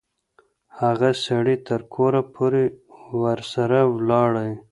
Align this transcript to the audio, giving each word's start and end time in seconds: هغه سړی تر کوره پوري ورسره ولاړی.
هغه 0.79 1.09
سړی 1.25 1.55
تر 1.67 1.79
کوره 1.93 2.21
پوري 2.33 2.65
ورسره 3.21 3.79
ولاړی. 3.95 4.51